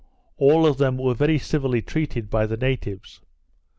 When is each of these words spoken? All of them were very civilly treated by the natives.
All 0.39 0.65
of 0.65 0.79
them 0.79 0.97
were 0.97 1.13
very 1.13 1.37
civilly 1.37 1.83
treated 1.83 2.27
by 2.31 2.47
the 2.47 2.57
natives. 2.57 3.21